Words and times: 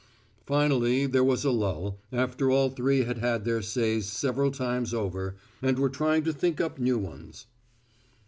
Finally 0.47 1.05
there 1.05 1.23
was 1.23 1.45
a 1.45 1.51
lull, 1.51 1.99
after 2.11 2.49
all 2.49 2.71
three 2.71 3.03
had 3.03 3.19
had 3.19 3.45
their 3.45 3.61
says 3.61 4.07
several 4.07 4.49
times 4.49 4.95
over, 4.95 5.35
and 5.61 5.77
were 5.77 5.89
trying 5.91 6.23
to 6.23 6.33
think 6.33 6.59
up 6.59 6.79
new 6.79 6.97
ones. 6.97 7.45